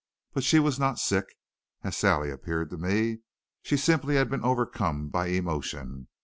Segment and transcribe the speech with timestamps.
[0.33, 1.27] But she was not sick,
[1.83, 3.19] as Sally appeared to me;
[3.61, 6.07] she simply had been overcome by emotion.